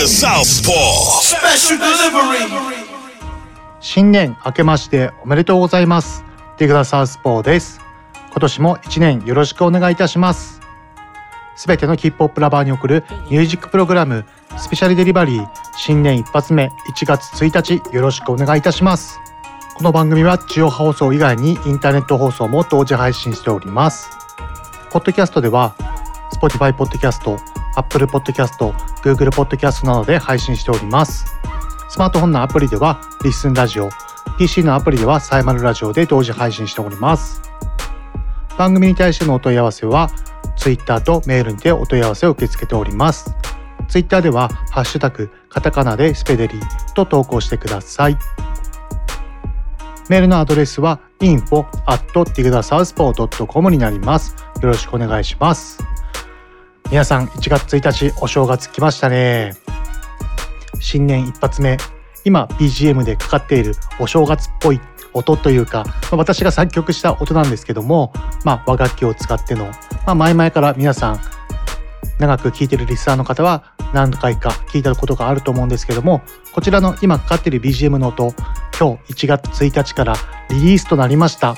[0.00, 1.20] The Southpaw.
[1.20, 2.86] Special delivery.
[3.80, 6.24] 新年明けましておめでとうございます。
[6.56, 7.82] ディグダサウスポーです。
[8.30, 10.62] 今年も一年よろしくお願いいたします。
[11.54, 14.24] すべてのヒップホップラバーに送るミュージックプログラム
[14.56, 19.18] スペシャルデリバリー新年一発目1月1日よろしくお願いいたします。
[19.76, 24.08] この番組は地上波放送以外にインターネット放送も同時配信しております。
[24.88, 25.74] ポッドキャストでは
[26.32, 27.36] Spotify ポッドキャスト、
[27.76, 31.24] Apple ポッドキャスト、Google ポッドキャストなどで配信しております。
[31.88, 33.88] スマートフォンのアプリではリスンラジオ、
[34.38, 37.42] PC のアプリではサイマルラジオで同時配信しております。
[38.56, 40.10] 番組に対してのお問い合わせは
[40.56, 43.34] Twitter とメールにてお問い合わせを受け付けております。
[43.88, 48.18] Twitter ではハッシュタグカタカナでスペデリーと投稿してください。
[50.08, 54.34] メールのアドレスは info at tigdasouthpaw.com になります。
[54.60, 55.82] よろしくお願いします。
[56.88, 59.52] 皆さん1月1日お正月来ましたね。
[60.80, 61.76] 新年一発目
[62.24, 64.80] 今 BGM でかかっているお正月っぽい
[65.12, 68.12] 音というか、ま私が作曲した音なんですけども、
[68.44, 69.66] まあ、和楽器を使っての、
[70.06, 71.20] まあ、前々から皆さん
[72.18, 76.22] 長く聴いてるリスナーの方は何回か聞いたことがあると思うんですけども
[76.52, 78.34] こちらの今かかっている BGM の音
[78.78, 80.14] 今日1月1日から
[80.50, 81.56] リリースとなりました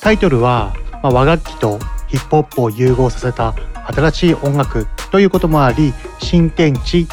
[0.00, 0.72] タイトルは、
[1.02, 3.54] ま、和楽器とヒップホップを融合させた
[3.88, 7.08] 新しい音楽ということもあり新天地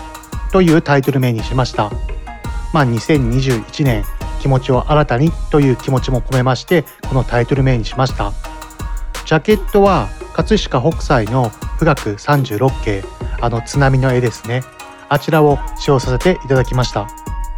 [0.52, 1.92] というタイトル名にしました。
[2.74, 4.04] まあ2021年
[4.42, 8.34] 気持ちを新たにという気持ちも込めましてこのタイトル名にしました。
[9.26, 13.04] ジャケットは葛飾北斎の富岳36景
[13.42, 14.64] あの津波の絵ですね。
[15.08, 17.08] あちらを使用させていただきました。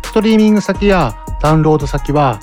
[0.03, 2.39] ストリーミング先やダウンロード先は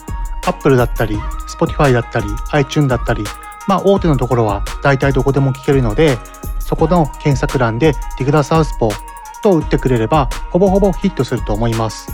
[0.47, 1.17] Apple だったり
[1.49, 3.25] Spotify だったり iTune だったり
[3.67, 6.19] まあ大手のところは大体どこでも聞けるので
[6.59, 8.95] そこの検索欄で「ディグダサウスポー」
[9.43, 12.11] と打ってくれればほぼほぼヒットすると思います。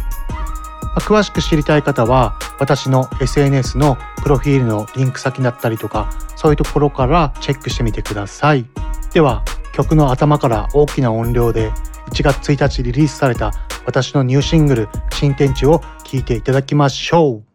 [0.83, 8.67] まあ詳しく知りたい方は私の SNS のプロフィールのリンク先だったりとかそういうところからチェックしてみてください。
[9.13, 11.73] では曲の頭から大きな音量で
[12.11, 13.53] 1月1日リリースされた
[13.87, 17.50] 私のニューシングル「新天地」を聴いていただきましょう。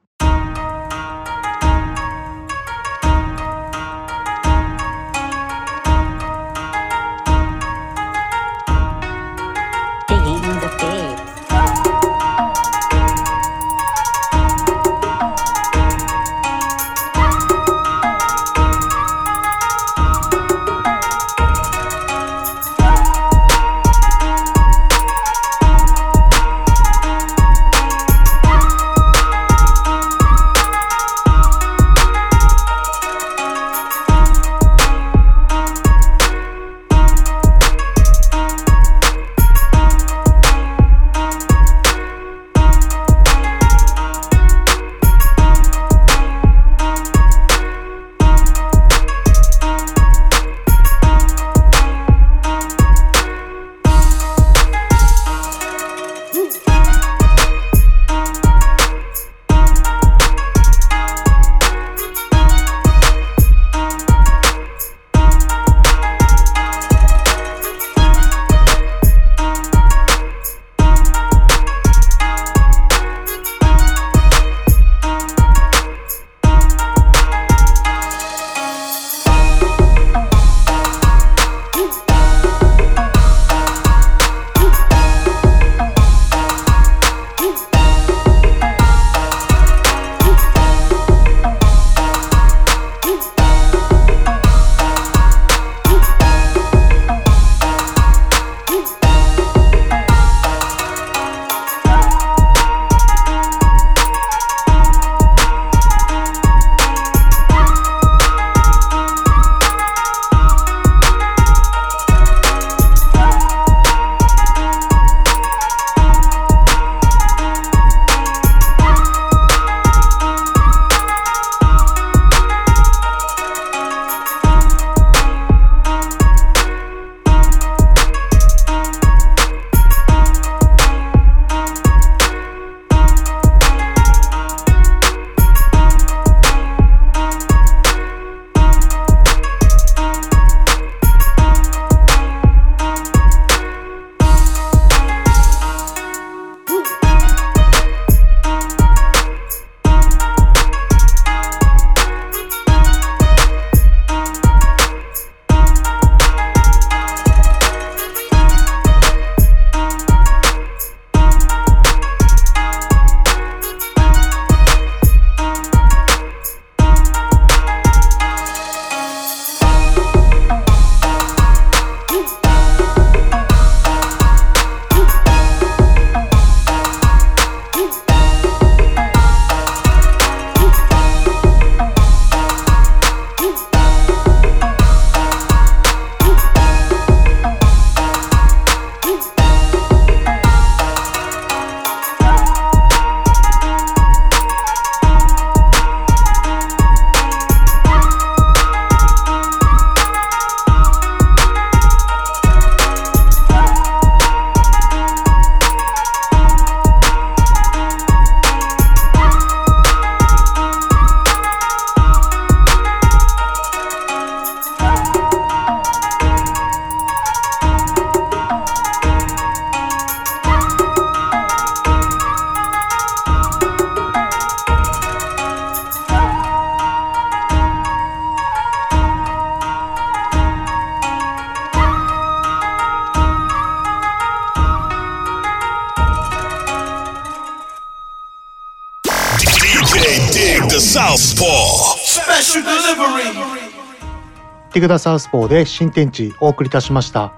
[244.75, 247.31] ティグダサウスポーで新天地お送りいたしました。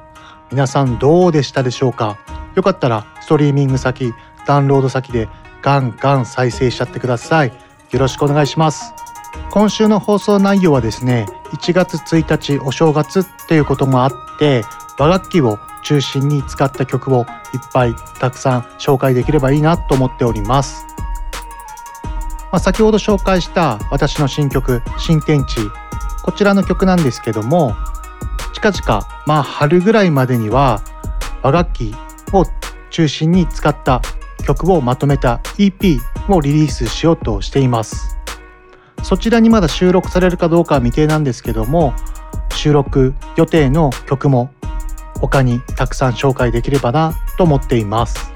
[0.49, 2.17] 皆さんどうでしたでしょうか？
[2.55, 4.11] よかったらストリーミング先
[4.47, 5.29] ダウンロード先で
[5.61, 7.53] ガンガン再生しちゃってください。
[7.91, 8.91] よろしくお願いします。
[9.51, 14.63] 今週の放送内容はですね1月1日お正月っていうこともあって
[14.97, 17.27] 和楽器を中心に使った曲をいっ
[17.71, 20.87] ぱいたくさん紹介できればいいなと思っております。
[22.51, 25.59] まあ、先ほど紹介した私の新曲「新天地」
[26.27, 27.73] こちらの曲なんですけども
[28.53, 30.81] 近々まあ春ぐらいまでには
[31.41, 31.95] 和楽器
[32.33, 32.43] を
[32.89, 34.01] 中心に使った
[34.45, 35.97] 曲をまとめた EP
[36.27, 38.17] をリリースしようとしています。
[39.03, 41.93] そちらにまだ収録されるかどうかは未定なんですけども
[42.53, 44.51] 収録予定の曲も
[45.21, 48.33] 他にたくさん紹介できればなと思っています。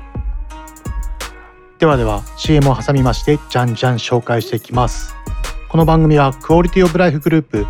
[1.78, 5.14] ではでは CM を挟みましてじゃんじゃん紹介していきます。
[5.72, 7.66] この番組はクオリティオブライフグループ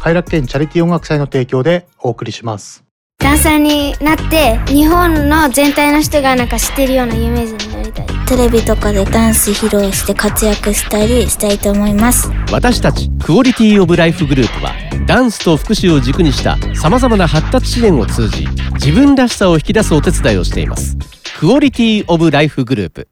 [0.00, 2.82] 快楽天チャリティー音楽祭の提供でお送りします。
[3.18, 8.06] ダンサーになって日本の全体の人がなんか知ってるようなイメージになりたい。
[8.26, 12.30] テレビとかでダンス披露して活躍したりしたいと思います。
[12.50, 14.72] 私たちクオリティオブライフグループは
[15.06, 18.46] ダンスと福祉を軸にしたさまざまな発達支援を通じ
[18.76, 20.96] 自分らしさを引き出すお手伝いをしています。
[21.38, 23.08] クオリティオブライフグループ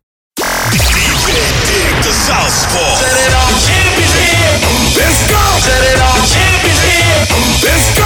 [5.64, 6.20] Set it off.
[6.28, 7.25] Champions here.
[7.64, 8.05] Let's go.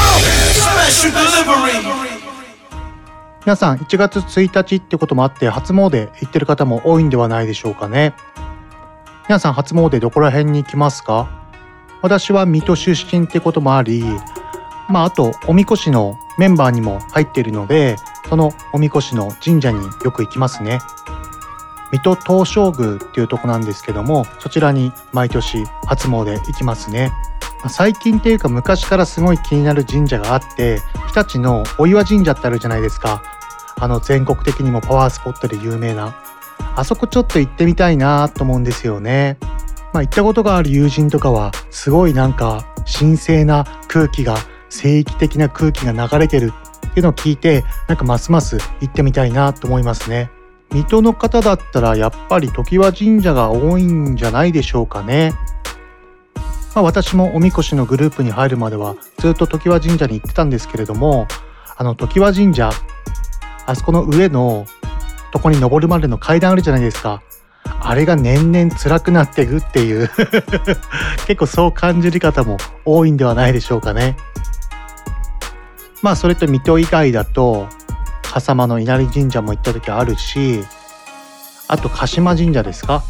[0.54, 2.18] Special delivery.
[3.44, 8.14] 皆さん1月1日ってこともあって初詣行ってる方も多いんではないでしょうかね
[9.26, 11.30] 皆さん初詣どこら辺に行きますか？
[12.02, 14.04] 私は水戸出身ってこともあり
[14.88, 17.96] まああとおみこしのメンバーにも入っているので
[18.28, 20.78] そのおみこしの神社によく行きますね
[21.92, 27.12] 水戸東照宮っていうとこなんですけどもそちらに毎年初詣行きますね。
[27.68, 30.80] 最近っていうか昔からすごい気になる神社があって
[31.12, 33.22] 日立のお岩神社ってあるじゃないですか。
[33.80, 36.16] あの全国的にもパワースポットで有名な。
[36.76, 39.38] あそこちょっと行ってみたいなと思うんですよね。
[39.92, 44.36] まあ行ったことがある友人とかはすごいなんか神聖な空気が
[44.68, 46.52] 聖域的な空気が流れてる
[46.86, 50.30] っていうのを聞いてなんかますます行ってみたいなと思いますね。
[50.70, 55.32] 水戸の方だったらやっぱり常盤神社が多いんじゃないでしょうかね。
[56.74, 61.26] まあ、私もおみこしのグループに入るまではずっと常盤神社に行ってたんですけれども
[61.76, 62.70] あの常盤神社
[63.66, 64.66] あそこの上の
[65.32, 67.22] とこに登るまでの階段あるじゃないですか。
[67.80, 70.10] あれが年々辛くなっていくっていう。
[71.26, 74.16] 結構そう感じる方も多いんではないでしょうかね。
[76.02, 77.68] まあそれと水戸以外だと
[78.32, 80.64] 笠間の稲荷神社も行った時あるし
[81.66, 83.02] あと鹿島神社ですか？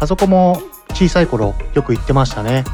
[0.00, 0.60] あそこも
[0.90, 2.64] 小さい頃よく行ってましたね。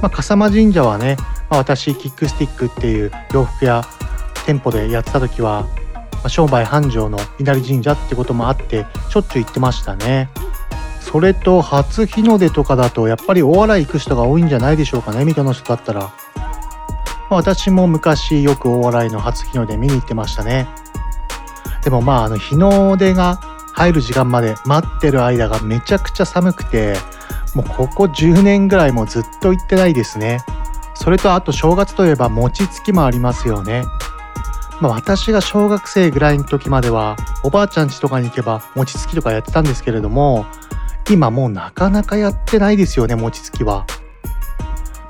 [0.00, 1.16] まあ、笠間神社はね、
[1.50, 3.82] まあ、私キックスティックっていう洋服や
[4.46, 5.66] 店舗でやってた時は、
[6.12, 10.30] まあ、商売繁盛の稲荷神社ってこともあってしょっちゅう行ってましたね。
[11.00, 16.12] それと初日の出とかだとやっぱり大洗行く人が多いんじゃないでしょうかね水戸の人だったら、
[17.30, 20.68] 私も昔よく大洗の初日の出見に行ってましたね
[21.84, 23.36] でもまああの日の出が
[23.74, 26.96] 入る時間まで待ってる間がめちゃくちゃ寒くて
[27.54, 30.40] もうここ10年ぐらいもうずっと行ってないですね。
[30.94, 33.84] それとあと正月といえば餅つきもありますよね。
[34.80, 40.46] まあ、私が小学生ぐらいの時まではおばあちゃん家とかに行けば餅つきとかやってたんですけれども
[41.10, 43.86] 今もうなかなかやってないですよね餅つきは。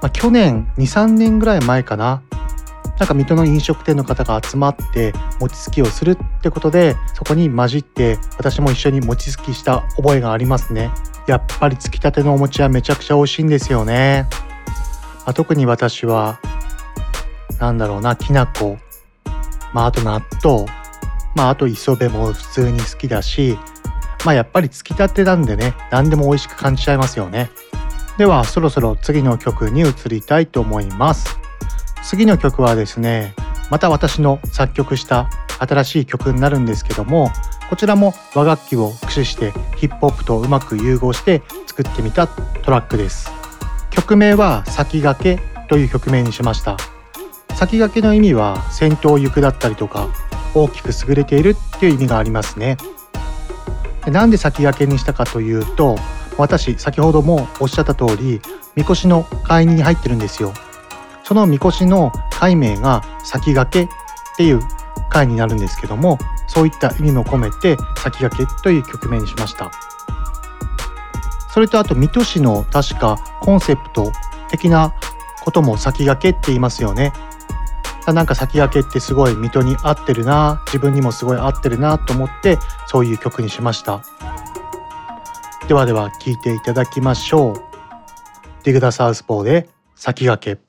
[0.00, 2.22] まあ、去年23年ぐらい前かな
[2.98, 10.90] なんか水戸の飲食店の方が集まって餅つきをするってことでそこに混じって私も一緒に餅つきした覚えがありますね。
[11.28, 14.26] やっぱりつきたてのお餅はめちゃくちゃ美味しいんですよね。
[15.26, 16.40] まあ、特に私は、
[17.60, 18.78] なんだろうな、きな粉、
[19.74, 20.64] まああと納豆、
[21.36, 23.58] まああと磯辺も普通に好きだし、
[24.24, 27.50] まあやっぱりつきたてなんでね、何でも美味しく感じちゃいますよね。
[28.18, 31.38] ではそろそろ次の曲に移りたいと思います。
[32.02, 33.32] 次の曲はですね、
[33.70, 37.30] また私の作曲した新しい曲になるんですけども、
[37.70, 43.30] こちらも和楽器を駆使してヒップホップとうまく融合して作ってみたトラックです。
[43.90, 46.76] 曲名は先駆けという曲名にしました。
[47.54, 50.08] 先駆けの意味は先頭行くだったりとか
[50.54, 52.78] 大きく優れているっていう意味がありますね。
[54.04, 55.96] でなんで先駆けにしたかというと
[56.38, 58.40] 私先ほどもおっしゃった通り
[58.76, 60.54] みこしの会に入ってるんですよ。
[61.24, 64.60] そのみこしの会名が先駆けっていう
[65.10, 69.70] 会になるんですけどもそういった意味も込めて先駆けという曲名にしました。
[71.50, 74.12] そそれとあと水戸市の確かコンセプト
[74.48, 74.94] 的な
[75.44, 77.12] ことも先駆けって言いますよね。
[78.06, 84.02] なんか先駆けってすごい水戸に合ってるな自分にもすごい合ってるなと思ってそういう曲にしました。
[85.68, 87.54] ではでは聞いていただきましょう。
[88.64, 90.67] ディグダサウスポーで先駆け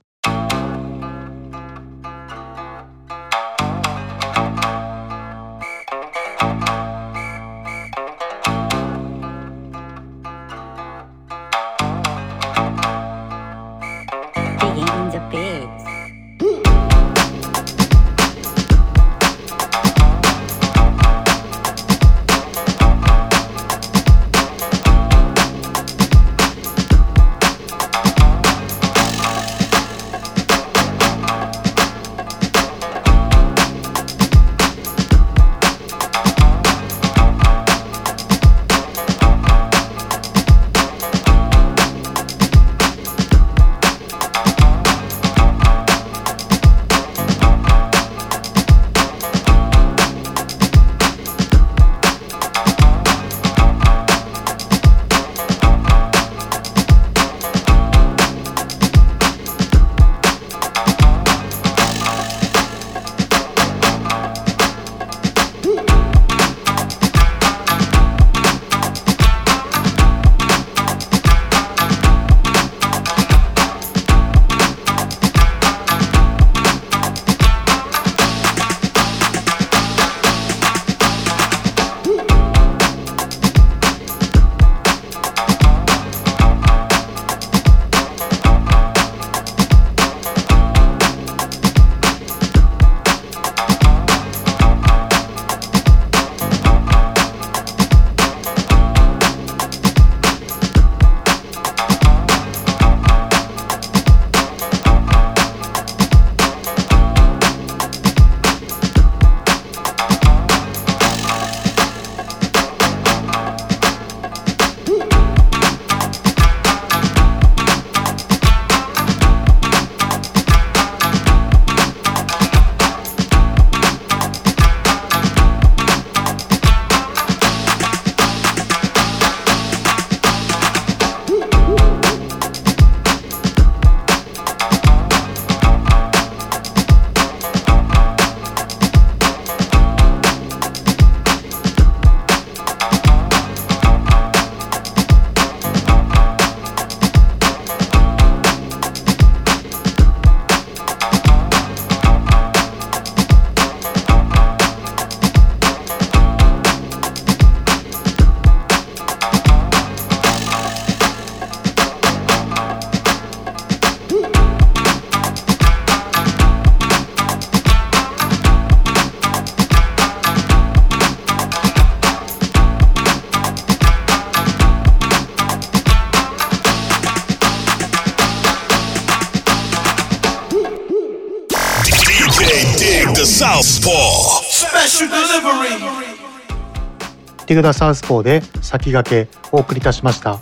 [187.49, 190.39] ティグダサウスポーで先駆けお送りいたしました。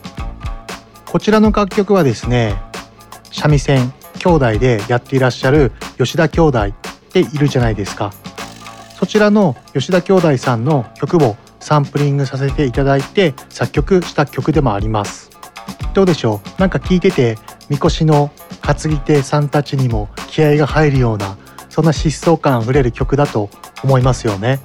[1.06, 2.54] こちらの楽曲はですね
[3.32, 6.72] 三味線兄弟でやっていらっしゃる吉田兄弟っ
[7.14, 8.12] ているじゃないですか。
[9.00, 15.30] そちらの吉田兄弟さんの曲をサンプリングさせていただいて作曲した曲でもあります。
[15.94, 16.60] どうでしょう？
[16.60, 17.38] なんか聞いてて
[17.70, 21.38] みこしの担ぎ手さんたちにも気合が入るような
[21.70, 23.50] そんな疾走感あふれる曲だと
[23.82, 24.60] 思いますよね。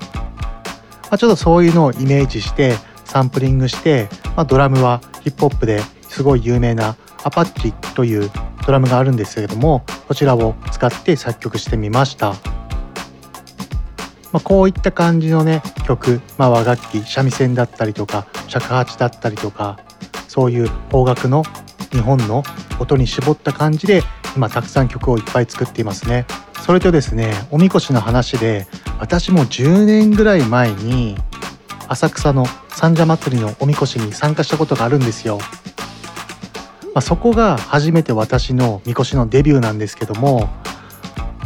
[1.12, 8.31] まあ、ちょっとそういうのをイメージしてサンプリングして、まあ、ドラムはヒップホップですごい有名なアパッチという
[8.66, 12.37] ドラムがあるんですけれどもこちらを使って作曲してみました、ま
[14.38, 19.81] あ、こういった感じのね曲、まあ、和楽器三味線だったりとか尺八だったりとか
[20.28, 21.42] そういう邦楽の
[21.93, 22.43] 日本の
[22.81, 24.03] 音に絞った感じで
[24.37, 26.27] 今たくさん曲をいっぱい作っていますね
[26.65, 28.67] それとですねおみこしの話で
[28.99, 31.17] 私も10年ぐらい前に
[31.89, 35.39] 浅草の三社祭りのおみこしに参加したことがあるんですよ。
[36.95, 40.51] まあ、そこが初めて私のみこしのデビューなんですけども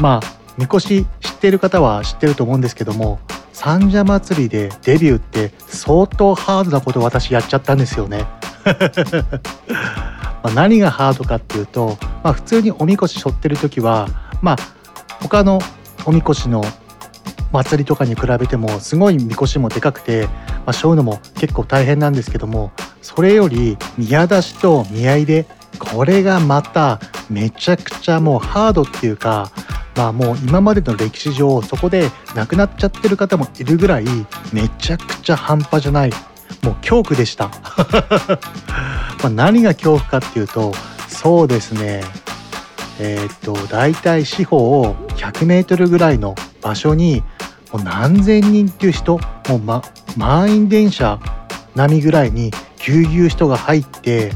[0.01, 3.21] まあみこし知ってる方は知ってると思うんですけども
[3.53, 8.27] 三社祭りでデビューって相当ハードなことを私やっちゃったんですよね。
[10.47, 14.09] まあ何がハードかっていうと、まあ、普通におみこし背負ってる時は
[14.41, 14.57] まあ
[15.21, 15.59] 他の
[16.05, 16.63] おみこしの、
[17.53, 25.47] 祭りとかに比べてもすごいみこしもでかくて、まあ、背負うのも結構大変なんですけどもそれより宮出しと宮入れ
[25.79, 27.01] これがまた
[27.31, 29.51] めちゃくちゃもうハードっていうか
[29.95, 34.05] まあもう今までの歴史上そこで亡くなっちゃってる方もいるぐらい
[34.53, 36.11] めちゃくちゃ半端じゃない
[36.67, 37.49] もう恐怖でした。
[39.23, 40.75] ま何が恐怖かっていうと
[41.09, 42.03] そうですね。
[42.99, 47.23] えー、っと大体四方100メートルぐらいの場所に
[47.73, 49.83] もう何千人っていう人もう、ま、
[50.17, 51.21] 満員電車
[51.77, 52.51] 並みぐらいに
[52.85, 54.33] ぎゅうぎゅう人が入って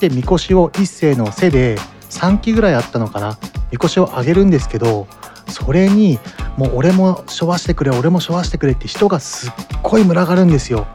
[0.00, 1.78] でみこしを一斉の背で
[2.10, 3.38] 3機ぐらいあったのかな。
[3.70, 5.06] みこしを上げるんですけど
[5.48, 6.18] それに
[6.58, 10.86] もう俺もしょわしてくれ俺もしょわしてくれって人がすっごい群がるんですよ。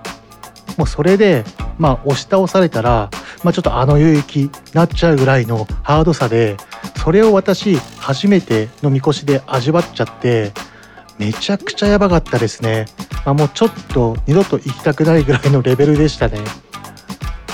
[0.78, 1.44] もうそれで
[1.78, 3.10] まあ押し倒されたら、
[3.44, 6.58] まあ、ちょっとあの勇気なっちゃうぐらいのハードさで
[6.98, 10.52] それを私初めてのみこしで味わっちゃって
[11.18, 12.86] めちゃくちゃやばかったですね。
[13.26, 16.40] まあ、もうちょっと二度と行きたくないぐらいのレベルでしたね。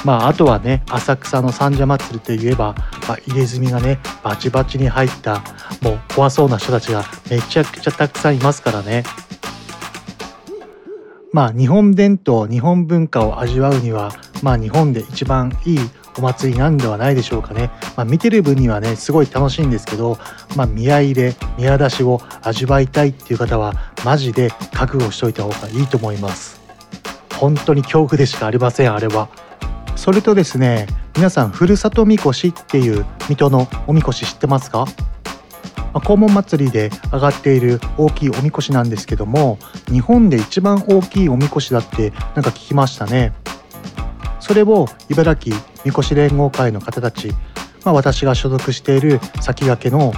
[0.03, 2.73] まあ、あとはね浅草の三社祭りといえば、
[3.07, 5.43] まあ、入れ墨がねバチバチに入った
[5.81, 9.03] もう怖そうな人たちがめちゃくちゃたくさんいますからね。
[11.33, 14.11] まあ日本伝統日本文化を味わうには
[14.43, 15.79] まあ日本で一番いい
[16.17, 17.71] お祭りなんではないでしょうかね。
[17.95, 20.17] まあ、見てる分にはねすごい楽しいんですけど、
[20.57, 26.59] まあ、宮入れ宮出しを味わいたいっていう方はマジで覚悟しといた方がいいと思います。
[27.37, 29.29] 本当に恐怖でしかありませんあれは。
[29.95, 34.85] それとですね皆さんふるさとみこしっていう水戸のおみこし知ってますか？
[35.99, 39.59] 黄門祭りで上がっている大きいおみこしなんですけども
[39.91, 43.33] 日本で一番大きいおみこしだってなんか聞きましたね。
[44.39, 47.29] それを茨城みこし連合会の方たち、
[47.85, 50.13] まあ、私が所属している先駆けの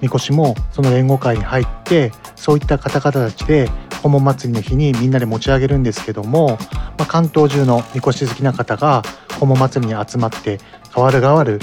[0.00, 3.68] みこしもその連合会に入ってそういった方々たちで
[4.02, 6.56] 顧問祭りの日にみんなで持ち上げるんですけども、
[6.96, 9.02] まあ、関東中のみこし好きな方が
[9.40, 10.58] 顧問祭りに集まって
[10.94, 11.58] 代わる代わる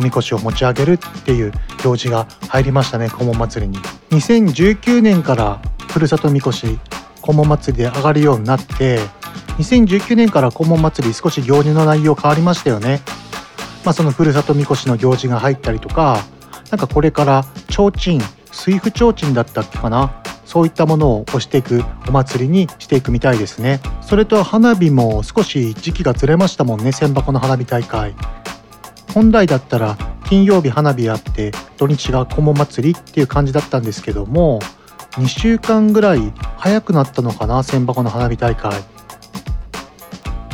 [0.00, 1.52] おみこしを持ち上げるっていう
[1.84, 3.78] 行事が入りましたね顧問祭りに。
[4.10, 6.78] 2019年からふるさとみこし
[7.20, 8.98] 顧問祭りで上がるようになって
[9.58, 13.02] 2019年から顧問祭り少し行事の内容変わりましたよね。
[13.84, 16.18] まあそのふるさとみこしの行事が入ったりとか
[16.70, 20.22] なんかこれから提灯水府提灯だったっけかな？
[20.46, 23.80] そういったものを押していくお祭りにしていくみたいですね。
[24.00, 28.16] それと花火も少し時期がずれましたもんね千箱の花火大会。
[29.14, 29.96] 本来だったら
[30.28, 34.60] 金曜日花火あって土日が顧問祭りっていう感じだったんですけども
[35.12, 38.72] 2週間ぐらい早くなったのかな千箱の花火大会。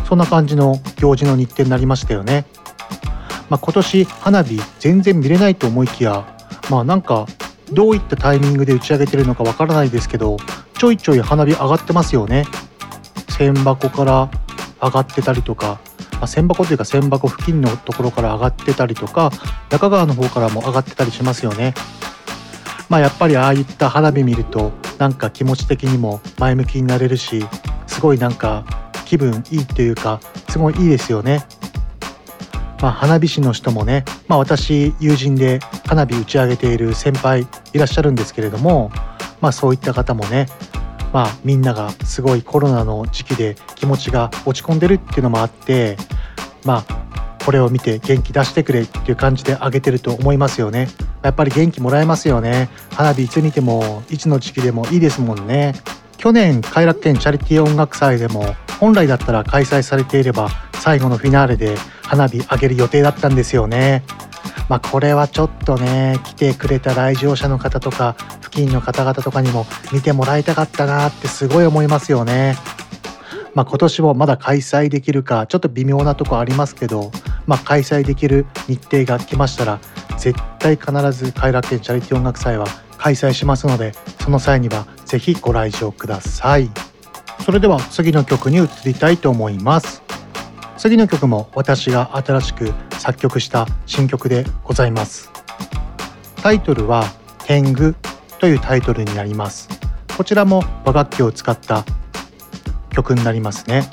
[0.08, 2.46] そんな感じの行事の日程になりましたよね、
[3.50, 6.24] まあ、今年花火全然見れないと思いきや
[6.70, 7.26] まあなんか
[7.72, 10.36] どういったタイミングで打ち上げてるのかわからないですけど
[10.78, 12.44] ちょいちょい花火上がってますよね。
[13.36, 14.30] 千箱から
[14.80, 15.80] 上がってたりとか
[16.22, 19.30] あ、千箱というか千箱付近のところから上がってたりとか
[19.70, 21.74] 中川の方からも上がってたりしますよね。
[22.88, 27.44] まあやっぱりああいった花火見るとなんか気持ち的にも前向きになれるし
[27.86, 28.64] すごいなんか
[29.04, 31.46] 気分いいというかすごいいいですよね。
[32.80, 38.90] まあ、花火師の人もね、まあ、私友人で花火打ち上げている先輩いらっしゃるんですけれども、
[39.40, 40.46] まあ、そういった方もね
[41.12, 45.96] まあ、みんながすごいコロナの時期で気持ちが落ち込んでるっていうのもあって
[46.64, 47.06] まあ
[47.46, 50.88] これを見て元気出してくれっていう感じであげてると思いますよね。
[51.22, 52.68] やっぱり元気もらえますよね。
[52.90, 55.74] 花火いつ見てもいつの時期でもいいですもんね。
[56.16, 64.02] 去年偕楽園チャリティー音楽祭でも本来だったら開催されていれば最後のフィナーレで花火上げる予定だったんですよね。
[64.68, 72.56] まあ、これはちょっとね来てくれた来場者の方とか付近の方々とかにも見てもらいたかったなってすごい思いますよね。
[73.56, 77.10] まあ、今年もまだ開催できるかちょっと微妙なとこありますけど、
[77.46, 79.80] まあ、開催できる日程が来ましたら
[80.18, 82.66] 絶対必ず偕楽園チャリティー音楽祭は
[82.98, 86.70] 開催しますのでその際には是非ご来場ください
[87.46, 90.02] それでは次の曲に移りたいと思います
[90.78, 95.30] 次の曲も私が新しく作曲した新曲でございます。
[96.42, 97.04] タイトルは
[97.44, 97.94] 天狗
[98.38, 99.68] というタイトルになります。
[100.16, 101.84] こちらも和楽器を使った
[102.90, 103.88] 曲になりますね。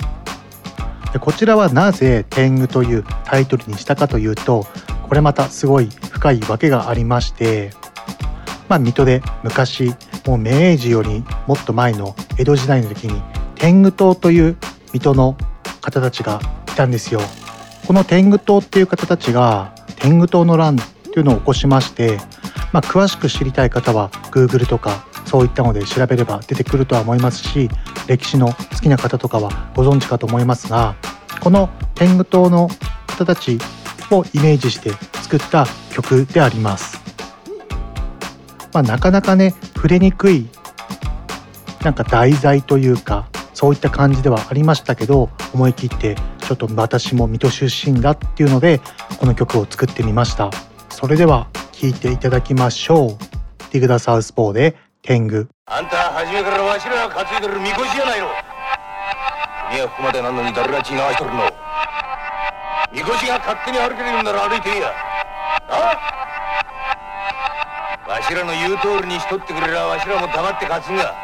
[1.14, 4.66] でこちらはなぜ天狗というタイトルにしたかというと
[5.08, 7.72] これまたすごい深いわけがありまして
[8.68, 9.94] まあ水戸で昔
[10.26, 13.22] もう明治よりもっと前の江戸時代の時に
[13.56, 14.58] 天狗党という
[14.92, 15.38] 水戸の
[15.82, 16.40] 方たちが
[16.74, 17.22] いたんですよ
[17.88, 20.78] この天狗党っていう方たちが天狗党の乱っ
[21.12, 22.18] ていうのを起こしまして、
[22.72, 27.70] まあ、詳しく知りたい方は Google とかそういったので調べれば出てくるとは思いますし
[28.08, 30.96] 歴史の好きな方とかはご存知かと思いますが
[31.42, 32.70] この天狗島の
[33.08, 33.60] 方たち
[34.12, 37.02] をイメージして作った曲であります。
[38.74, 40.48] まあ、なかなかね触れにくい
[41.84, 48.82] なんか題材というかそういった感じではありましたけど思い切ってちょっと私も水戸出身だっていうので
[49.20, 50.50] この曲を作ってみました。
[50.90, 53.18] それでは聴いていただきましょう。
[53.72, 55.48] ディグダサウスポーで天狗。
[55.66, 58.28] あんた初めからわしらが担いでるみこしやないの。
[59.72, 61.50] 君はここまでなんのに誰が血流しとるの。
[62.94, 64.94] みこしが勝手に歩けるんなら歩いていいや。
[65.70, 65.98] あ
[68.08, 71.16] わしらの言う通りにしとってくれりゃわしらも黙って勝つんが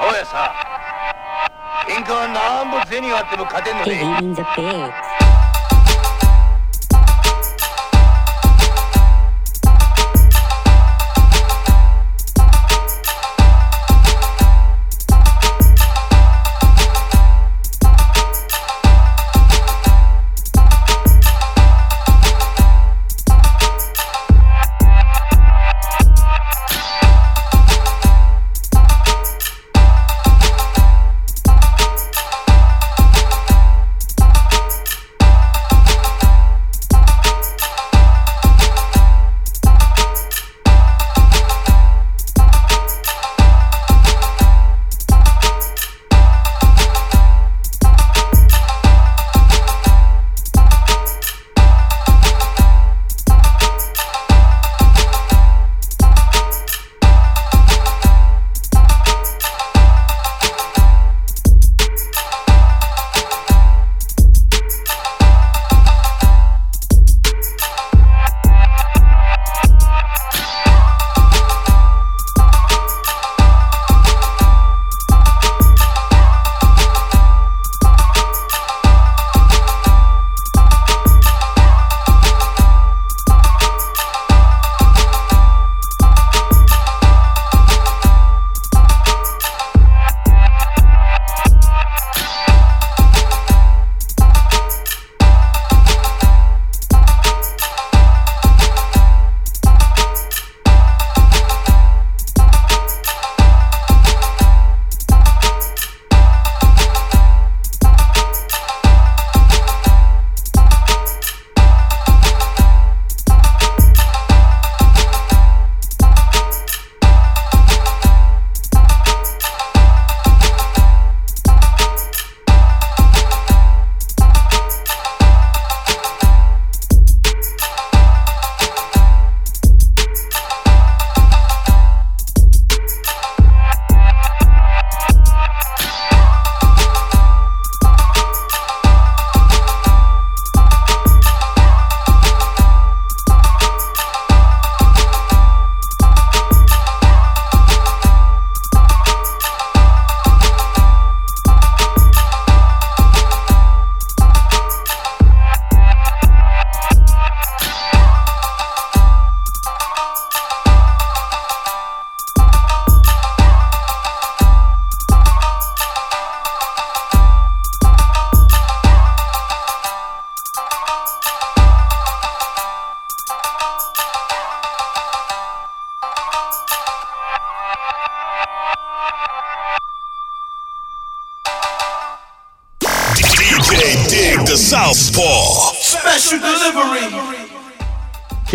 [0.00, 0.73] おやさ
[1.86, 5.03] 喧嘩はなんぼ銭があっても勝てんのね。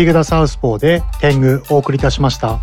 [0.00, 2.58] ティグダサウスポーで天狗お送りいたしました。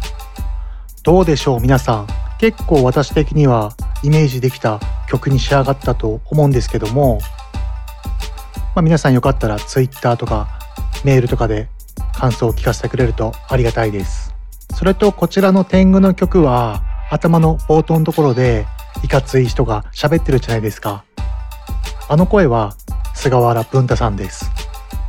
[1.03, 2.07] どうでしょう皆さん。
[2.39, 7.19] 結構私的にはイメージできた曲に仕上がったと思うんですけども、
[8.73, 10.47] まあ、皆さんよかったら Twitter とか
[11.03, 11.69] メールとかで
[12.15, 14.33] 感想を聞かせてくれるとありがたいです。
[14.75, 18.65] それとこちらの天狗の曲は頭の冒頭のところで
[19.03, 21.03] いかつい人が喋ってるじゃないですか。
[22.09, 22.75] あの声は
[23.13, 24.49] 菅原文太さんです。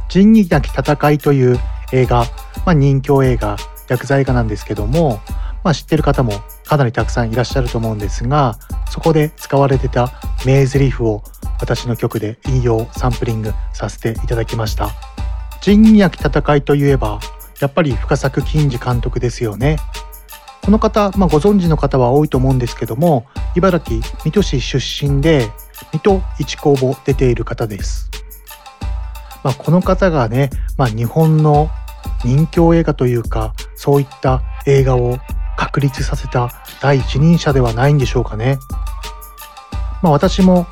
[0.09, 1.59] 仁義なき戦いという
[1.93, 2.25] 映画、
[2.65, 3.57] まあ、人気映画
[3.89, 5.21] 薬剤映画なんですけども、
[5.65, 6.33] まあ、知ってる方も
[6.65, 8.59] かなりたくさんいらっしゃると思うんですが
[8.91, 10.13] そこで使われてた
[10.45, 11.23] 名台詞を
[11.61, 14.91] 私の曲で引用サンプリングさせていただきました。
[15.61, 17.19] 仁義なき戦いといえば
[17.61, 19.79] やっぱり深作金次監督ですよね。
[20.63, 25.51] この方、まあ、ご存知の方は多いと思うんですけども茨城水戸市出身で
[25.93, 28.11] 水戸一工房出ている方です。
[29.49, 31.71] まあ、この方がね、まあ、日本の
[32.23, 35.17] 人気映画というかそういった映画を
[35.57, 36.51] 確立させた
[36.83, 38.59] 第一人者ではないんでしょうかね。
[40.03, 40.67] まあ私も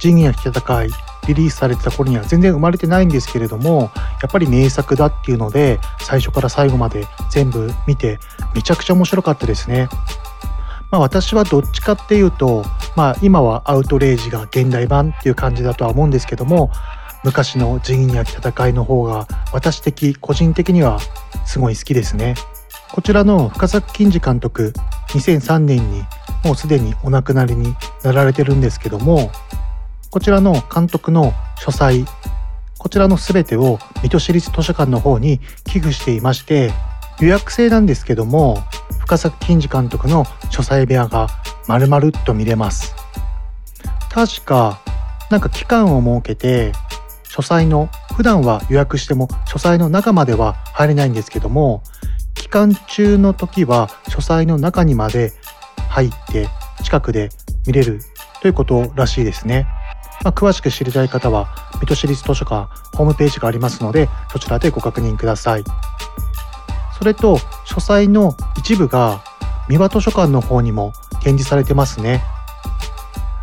[0.00, 0.88] 仁義なき戦い
[1.28, 8.18] リリースされてた頃には全然生まれてないんですけれどもやっぱり名作だっていうので最初から最後まで全部見て
[8.56, 9.88] めちゃくちゃ面白かったですね。
[10.90, 12.64] まあ、私はどっちかっていうと、
[12.96, 16.70] まあ、今はアウトレイジが現代版っていう感じだとは思うんですけども
[17.26, 21.00] 昔の仁義なき戦いの方が私的個人的には
[21.44, 22.36] すごい好きですね。
[22.92, 24.72] こちらの深作金次監督
[25.08, 26.04] 2003年に
[26.44, 29.32] もうすでにお亡くなりになられてるんですけども
[30.10, 32.04] こちらの監督の書斎
[32.78, 36.72] こちらの全てを水戸市立図書館の方に寄付していまして
[37.20, 38.58] 予約制なんですけども
[39.00, 41.26] 深作金次監督の書斎部屋が
[41.66, 42.94] 丸々と見れます
[44.12, 44.80] 確か
[45.28, 46.72] なんか期間を設けて
[47.36, 51.82] 書斎の普段は予約しても書斎の中までは入れないんですけども
[52.32, 55.34] 期間中の時は書斎の中にまで
[55.90, 56.48] 入って
[56.82, 57.28] 近くで
[57.66, 58.00] 見れる
[58.40, 59.66] ということらしいですね。
[60.24, 65.64] まあ、詳しく知りたい方は水戸市立図書館ホームページがありますのでそちらでご確認ください。
[66.98, 69.22] それと書斎の一部が
[69.68, 72.24] 三輪図書館の方にも展示されてますね。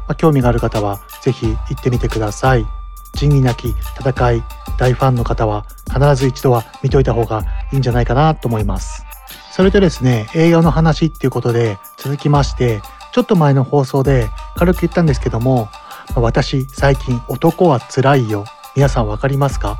[0.07, 2.82] まあ、興味がある方はぜひ行ってみてください。
[3.15, 4.43] 仁義なき戦い
[4.77, 9.05] 大ファンの方は必ず一度は見といた方がいいんじゃないかなと思います。
[9.51, 15.69] それとですね、映画の話っていうことで続きまして、ちょっと前の放送で軽く言ったんですけども、
[16.15, 18.45] 私最近男は辛いよ。
[18.75, 19.79] 皆さんわかりますか？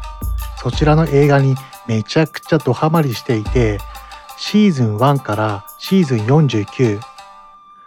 [0.62, 1.56] そちらの映画に
[1.88, 3.80] めちゃくちゃドハマりしていて、
[4.38, 7.00] シーズン1からシーズン49、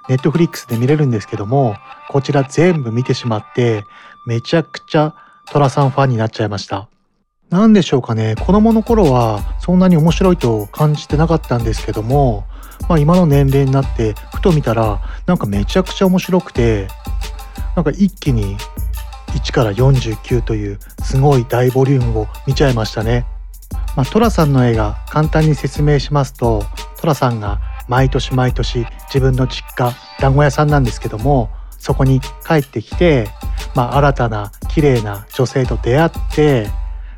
[0.08, 1.76] ネットフリックスで見れるんですけども、
[2.08, 3.86] こちら全部見てしまって、
[4.24, 5.14] めちゃくちゃ
[5.50, 6.88] トラさんファンになっちゃいました。
[7.50, 12.44] なんでしょうかね子供の頃はそんなに面白いと感じてなかったんですけども、
[12.88, 16.88] まあ、今の年齢になってふと見たらなんかめちゃくちゃ面白くて
[17.76, 18.56] なんか一気に
[19.28, 23.26] 1から49というすごい大ボリュームを見ちゃいましたね。
[23.96, 26.64] まあ、トラさんの映画簡単に説明しますと
[27.00, 31.50] トラさんが毎年毎年自分の実家団子屋さんなんですけども
[31.86, 33.28] そこに帰ってきて、
[33.76, 36.68] まあ、新たな綺麗な女性と出会って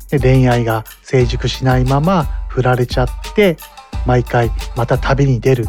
[0.09, 3.57] で恋愛が成熟しないまま振られちゃって
[4.05, 5.65] 毎回また旅に出る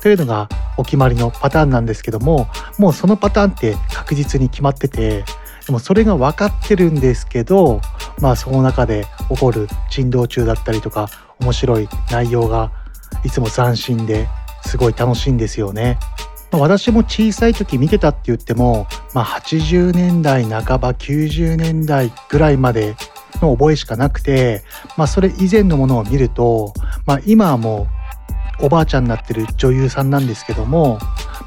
[0.00, 2.46] というのがお決まりのパターンなんですけども
[2.78, 5.24] もうそのパターンって確実に決まってて
[5.66, 7.80] でもそれが分かってるんですけど
[8.20, 11.08] まあその中で起こる珍道中だったりとか
[11.40, 12.70] 面白い内容が
[13.24, 14.28] いつも斬新で
[14.62, 15.98] すごい楽しいんですよね。
[16.58, 22.96] 私も小さい時見てたって言っても、まあ、80年代半ば90年代ぐらいまで
[23.40, 24.62] の覚えしかなくて、
[24.96, 26.72] まあ、それ以前のものを見ると、
[27.06, 27.88] まあ、今はも
[28.60, 30.98] うおばあちゃんになってる女優さんなんですけども、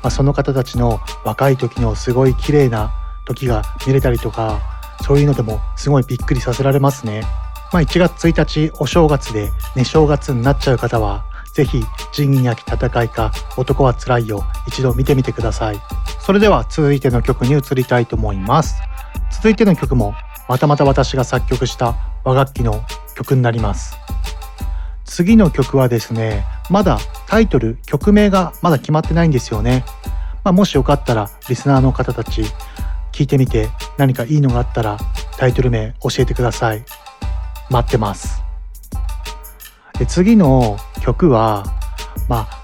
[0.02, 2.93] まあ、その方たちの若い時のすごい綺麗な
[3.26, 4.62] 時が見れたりとか
[5.06, 7.24] そういうのでもすごいびっくりさせられますね。
[7.72, 11.26] まあ、1月1日お正月で寝正月になっちゃう方は
[11.58, 15.82] ぜひ仁義なき戦いか男はつらいよ一度見てみてください。
[16.20, 18.76] それでは続いての曲に移りたいと思います。
[19.32, 20.13] 続いての曲も
[20.48, 22.84] またまた私が作曲した和楽器の
[23.15, 23.98] 曲になります。
[25.04, 29.84] 次の曲はですねまだタイトル曲名がまだ決まってないんですよね、
[30.43, 32.43] まあ、もしよかったらリスナーの方たち
[33.12, 35.00] 聞いてみて何かいいのがあったら
[35.38, 36.86] タイトル名教えてください。
[37.72, 38.46] 待ってます。
[39.99, 41.63] で次の曲は
[42.27, 42.57] まあ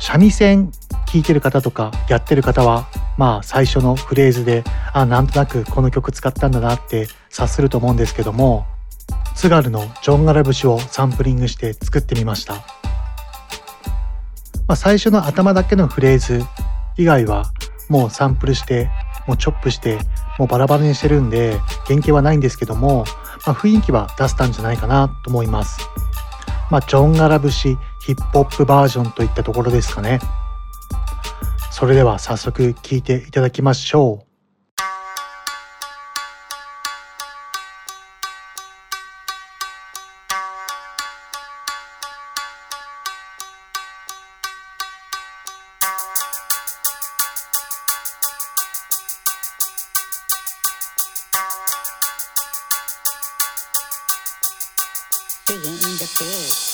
[0.00, 0.72] 三味線
[1.12, 8.66] 聴いてる方とかやってる方はまあ最初のフレーズであなんとなくこの曲使ったんだなって察すると思うんですけども
[9.34, 12.62] 津軽のジョンガラ節をサンプリングして作ってみました、ま
[14.68, 16.44] あ、最初の頭だけのフレーズ
[16.96, 17.50] 以外は
[17.88, 18.88] もうサンプルして
[19.26, 19.98] もうチョップして
[20.38, 23.04] もうバラバラにしてるんで原型はないんですけども、
[23.46, 25.80] まあ、雰囲気は出せたんじゃないかなと思います。
[26.70, 30.20] まあ、ジョンガラ節ヒップホップバージョンといったところですかね。
[31.70, 34.29] それでは早速聴いていただきましょう。
[55.50, 56.69] surrender fear.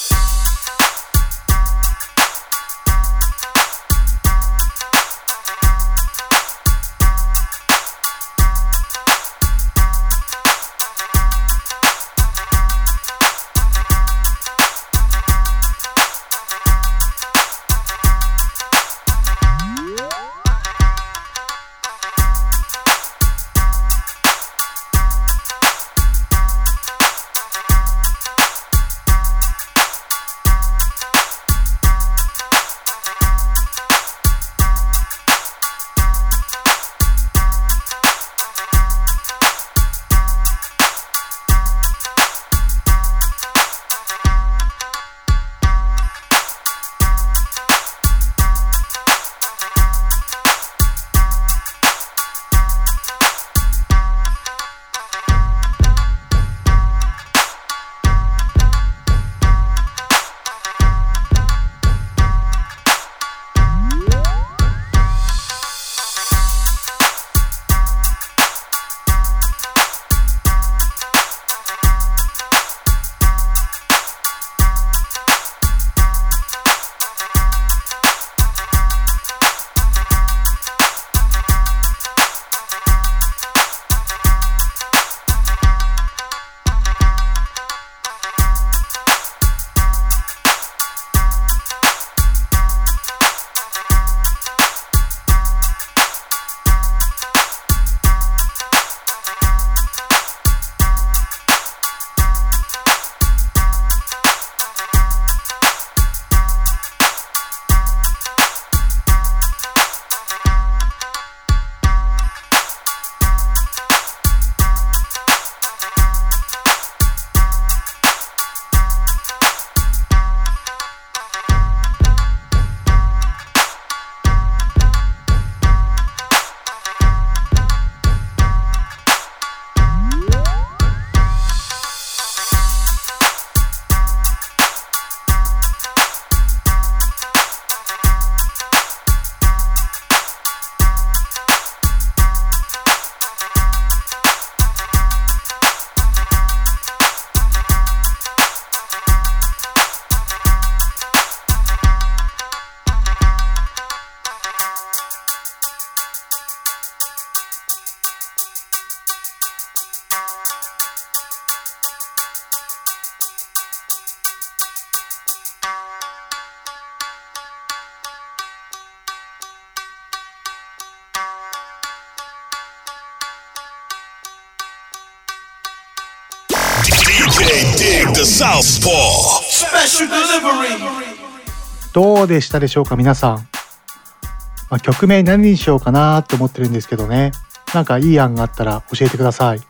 [181.93, 187.33] どうでしたでしょうか皆さん、まあ、曲名何にしようかなって思ってるんですけどね。
[187.75, 189.65] なんかいい案があったら教えてください、ま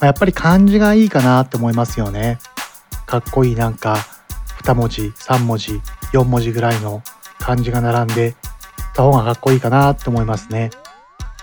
[0.00, 2.38] あ、やっぱり漢字がいいかなって思いますよね。
[3.06, 3.96] かっこいいなんか
[4.62, 5.80] 2文字3文字
[6.12, 7.02] 4文字ぐらいの
[7.38, 8.34] 漢字が並んで
[8.94, 10.70] た方がかっこいいかなって思いますね。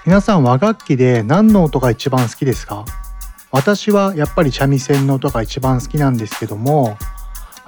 [0.06, 2.86] 皆さん和楽器で何の音が一番好きですか？
[3.52, 6.98] 私はやっぱり三味線の音が一番好きなんですけども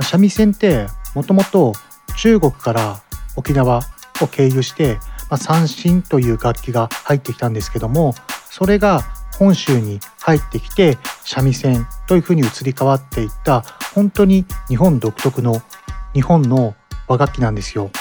[0.01, 1.73] 三味線ってもともと
[2.17, 3.01] 中国から
[3.36, 3.81] 沖縄
[4.21, 4.95] を経由して、
[5.29, 8.13] まあ、三振という楽器が入ってきたんですけども
[8.49, 9.01] それが
[9.38, 13.61] 本州に入ってきて三味線というふうに移り変わっていった
[13.93, 15.61] 本当に日本独特の
[16.13, 16.75] 日本の
[17.07, 17.86] 和楽器なんですよ。
[17.86, 17.91] ま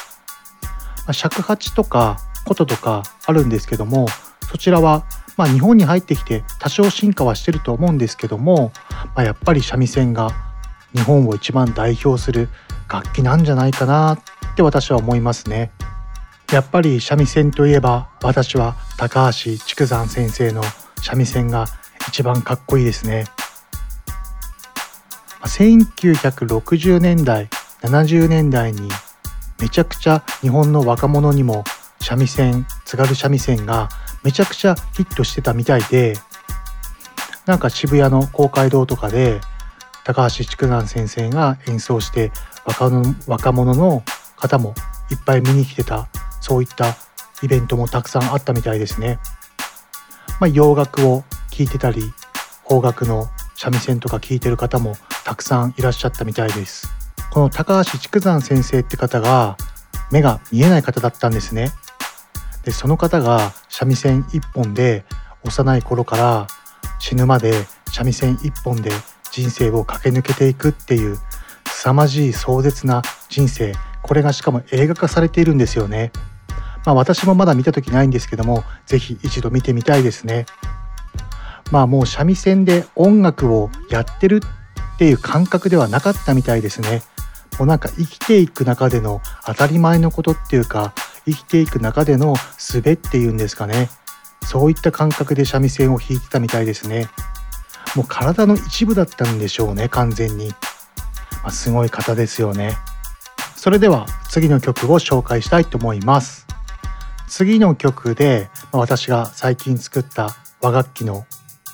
[1.08, 4.06] あ、尺八とか琴とかあるんですけども
[4.50, 5.04] そちらは
[5.36, 8.72] まあ日本に入ってきて多少進化はしてると思うんですけども、
[9.14, 10.30] まあ、やっぱり三味線が
[10.94, 12.48] 日本を一番代表する
[12.90, 15.72] 楽器なんじゃないかなって私は思いますね。
[16.52, 20.62] やっぱり三味線といえば私は高橋竹山先生の
[21.02, 21.66] 三味線が
[22.08, 23.24] 一番かっこいいですね。
[25.44, 27.48] 1960年代
[27.80, 28.88] 70年代に
[29.60, 31.64] めちゃくちゃ日本の若者にも
[32.00, 33.88] 三味線津軽三味線が
[34.24, 36.14] めちゃくちゃヒットしてたみたいで
[37.46, 39.40] なんか渋谷の公会堂とかで
[40.04, 42.32] 高橋竹南先生が演奏して
[42.64, 44.02] 若者若者の
[44.36, 44.74] 方も
[45.10, 46.08] いっぱい見に来てた
[46.40, 46.96] そういった
[47.42, 49.18] イベントもたくさんあったみたいですね。
[50.40, 52.02] まあ、洋楽を聴いてたり
[52.66, 56.88] 邦楽の三味線とか聴いてる方もたくさんいらっしゃったみたいです。
[57.30, 59.56] この高橋竹山先生って方が
[60.10, 61.70] 目が見えない方だったんですね。
[62.64, 65.04] でその方が三味線一本で
[65.44, 66.46] 幼い頃から
[66.98, 67.52] 死ぬまで
[67.90, 68.90] 三味線一本で
[69.30, 71.18] 人生を駆け抜けていくっていう
[71.66, 76.12] 凄まじい壮絶な人生これがしかも映画化されているんですよね。
[76.84, 80.46] まあ私もまだ見た時ないんですけども是非一度見てみたいですね。
[81.70, 84.42] まあもう三味線で音楽をやってる
[84.94, 87.02] っていう感覚ではなかったみたいですね。
[87.58, 90.94] もうなんか生きていく中での当たり前のことっていうか
[91.26, 93.88] 生きていく中での術っていうんですかね。
[94.44, 97.08] そういった感覚で三味線を弾いてたみたいですね。
[97.96, 100.54] もう体の一部だったんでしょうね完全に、ま
[101.46, 102.76] あ、すごい方ですよね。
[103.54, 106.46] それでは次の曲を紹介したいと思います。
[107.28, 111.26] 次の曲で、ま、私が最近作った和楽器の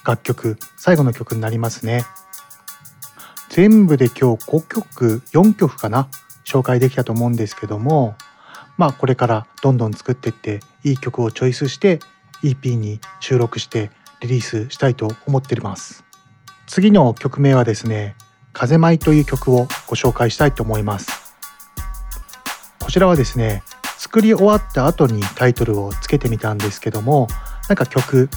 [0.04, 2.04] 楽曲最後の曲になりますね。
[3.48, 6.08] 全部で今日5曲4曲かな
[6.44, 8.14] 紹介できたと思うんですけども
[8.78, 11.98] まあこれからどんどん作っていっていい曲をチョイスして
[12.42, 16.04] EP に収録してリリースしたいと思っています。
[16.66, 18.14] 次の曲名はですね
[18.52, 21.34] 風舞という曲をご紹介したいと思います。
[22.78, 23.62] こちらはですね
[23.98, 27.26] 作り終わった後にタイトルをつけてみたんですけども
[27.68, 28.30] なんか曲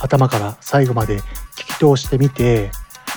[0.00, 1.24] 頭から最後まで聞
[1.56, 2.70] き通してみて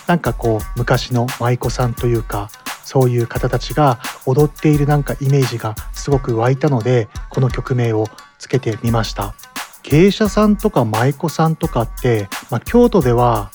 [0.07, 2.49] なんかこう昔の舞妓さんというか
[2.87, 8.07] そういう方たちが踊っているなんかイメージがすごく湧いたのでこの曲名を
[8.39, 9.35] つけてみました。
[9.83, 13.51] 芸者さんとか舞妓さんとかって、まあ、京都では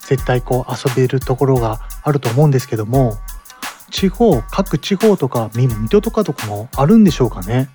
[0.00, 3.18] 絶対こう遊べるところがあると思うんですけども
[3.92, 7.68] 地方各地方とか水戸とかとかもあるんでしょうかね。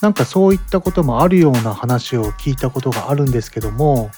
[0.00, 4.10] なんかそういったこともあるような話を聞いたことがあるんですけども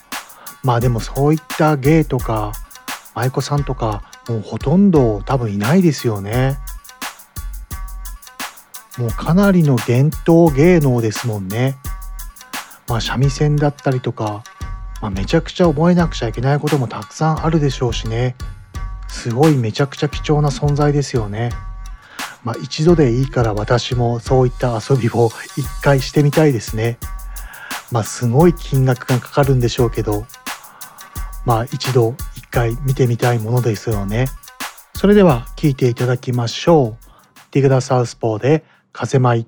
[0.63, 2.53] まあでもそういった芸とか
[3.15, 6.59] 舞妓さんとかもうほとんど多分いないですよね。
[8.99, 11.77] もうかなりの伝統芸能ですもんね。
[12.89, 14.43] まあ三味線だったりとか、
[15.01, 18.37] まあ、めちゃくちゃ覚えなくちゃいけないこともたくさんあるでしょうしね。
[19.09, 21.51] すごいめちゃくちゃ貴重な存在ですよね。
[22.45, 26.99] まあ一度でいいから私もそういった遊びを一回してみたいですね。
[27.91, 30.27] まあすごい金額がかかるんでしょうけど、
[31.45, 32.15] まあ一度
[32.51, 34.27] 回見てみたいものですよね。
[34.95, 37.11] それでは聴いていただきましょう。
[37.53, 39.41] ディグダサウスポーで風舞。
[39.41, 39.47] い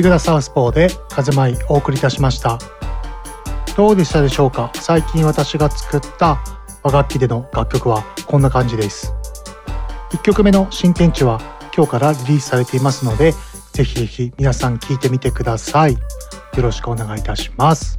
[0.00, 2.58] グダサウスポーで風舞いお送りいたしました。
[3.76, 4.70] どうでしたでしょうか？
[4.76, 6.42] 最近私が作った
[6.82, 9.12] 和楽器での楽曲はこんな感じです。
[10.12, 11.38] 1曲目の新天地は
[11.76, 13.34] 今日からリリースされていますので
[13.74, 15.92] ぜひぜひ皆さん聴いてみてください。
[15.92, 15.98] よ
[16.56, 17.98] ろしくお願いいたします。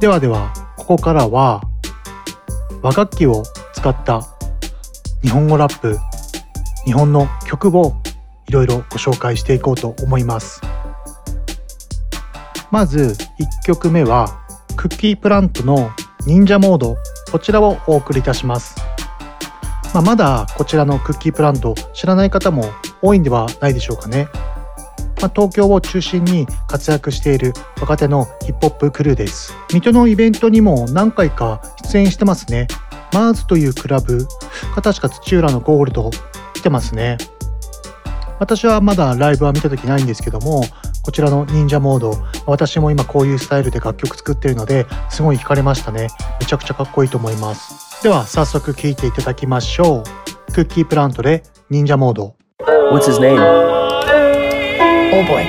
[0.00, 1.62] ではではここからは
[2.80, 3.42] 和楽器を
[3.72, 4.22] 使った
[5.22, 5.98] 日本語ラップ
[6.90, 7.94] 日本の曲を
[8.48, 10.60] いろいろご紹介していこうと思います。
[12.72, 14.40] まず1曲目は
[14.74, 15.92] クッキープラントの
[16.26, 16.96] 忍者モード。
[17.30, 18.74] こちらをお送りいたします、
[19.94, 22.64] まあ、まだこちらのクッキープラント知らない方も
[23.00, 24.26] 多いんではないでしょうかね、
[25.22, 29.54] まあ、東京を中心に活躍している若手のヒップホップクルーです。
[29.72, 32.66] 水戸のイベントにも何回か出演してますね。
[33.12, 34.26] マーズというクラブ。
[34.74, 36.10] が確か土浦のゴールド。
[36.60, 37.16] 来てますね
[38.38, 40.62] 私はまだライブは見た時ないんですけども
[41.02, 42.14] こちらの忍者モード
[42.46, 46.08] 私も今こういうスタイルで楽曲作ってるのですごい惹かれましたね
[46.38, 50.02] めちゃくちゃかっこいいと思いますでは早速聴いていただきましょ
[50.48, 52.36] うクッキープラントで忍者モード
[52.92, 53.38] What's his name?
[53.38, 55.46] Oh boy.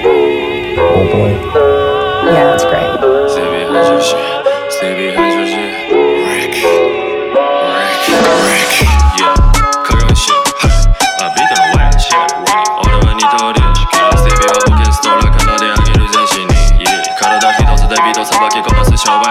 [0.78, 1.32] Oh boy.
[2.32, 4.31] Yeah, that's great.
[19.08, 19.31] ば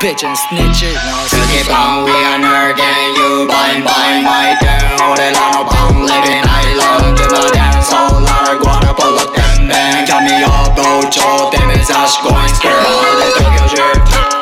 [0.00, 0.96] bitch and snitch it.
[0.96, 4.80] No, Cookie bang, we are nerd gang, you bang bang my turn.
[5.12, 13.84] 俺らの番 living island でまでそうならごらぽろてんべん神を同調で目指し going skirt で東京中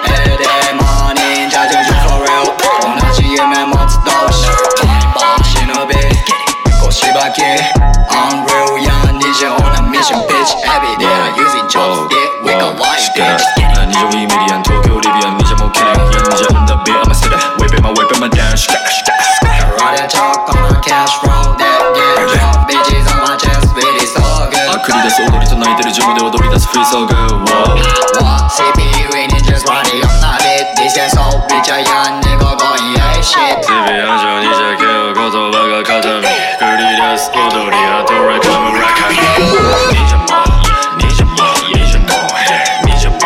[0.07, 0.47] えで
[0.79, 4.47] マーニンジャジャジュ for real 同じ夢持つ同士
[5.15, 5.95] バン忍び
[6.81, 13.25] 腰ばき Unreal young ninja on a mission bitch every day using chopstick we gon' light bitch
[13.25, 13.48] 二条
[26.73, 27.81] feel so good Whoa?
[28.53, 32.93] CPU it just running on that bit This is all bitch a young nigga going
[32.93, 36.29] yeah shit 日々暗情に邪気を言葉が固み
[36.61, 39.17] 繰り出す踊りあとラカムラカミ
[39.97, 40.45] 忍者も
[41.01, 41.41] 忍者も
[41.73, 42.13] 忍者も
[42.85, 43.17] 忍者も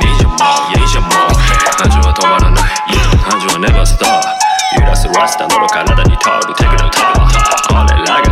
[0.00, 0.36] 忍者も
[0.76, 1.32] 忍者も
[1.80, 2.92] 感情は止まらない
[3.24, 4.20] 感情は never stop
[4.76, 7.24] 揺らすラスタの体に通るテクノター
[7.72, 8.25] 俺らが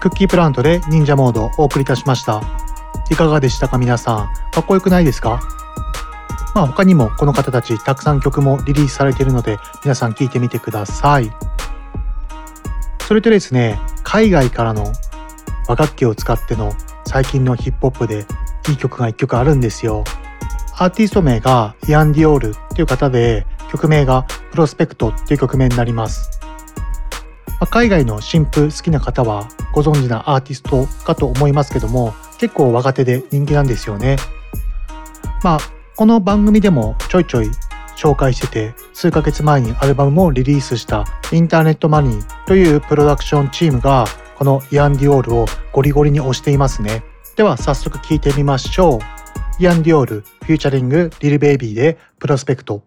[0.00, 2.42] クッキープラントで忍者モードをお送りいたしました。
[3.10, 4.28] いかがでしたか皆さん？
[4.52, 5.40] かっこよくないですか？
[6.54, 11.32] まあ他にもこの方たちたくさん曲もリリースされているので皆さん聴いてみてください。
[13.08, 14.92] それとですね海外からの
[15.68, 16.74] 和楽器を使っての
[17.06, 18.26] 最近のヒップホップで
[18.68, 20.04] いい曲が1曲あるんですよ。
[20.76, 26.41] アーティスト名がイアン・ディオールっていう方で曲名がプロスペクトっていう曲名になります。
[27.62, 34.16] まあ海外の新譜好きな方はご存知なアーティストかと思いますけども結構若手で人気なんですよね。
[35.44, 35.58] まあ
[35.94, 37.48] この番組でもちょいちょい
[37.96, 44.06] 紹介してて数ヶ月前にアルバムをリリースした Internet Money というプロダクションチームが
[44.36, 47.04] この iann dior をゴリゴリに推していますね。
[47.36, 49.62] では早速聴いてみましょう。
[49.62, 52.82] iann dior featuring Lil Baby で Prospect。